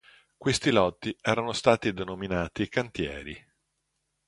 [0.35, 3.37] Questi lotti erano stati denominati “cantieri”.